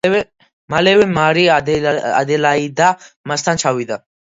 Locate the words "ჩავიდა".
3.67-4.03